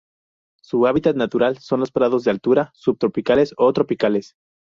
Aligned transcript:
Su 0.63 0.87
hábitat 0.87 1.15
natural 1.15 1.59
son 1.59 1.79
los 1.79 1.91
prados 1.91 2.23
de 2.23 2.31
altura 2.31 2.71
subtropicales 2.73 3.53
o 3.57 3.71
tropicales. 3.71 4.33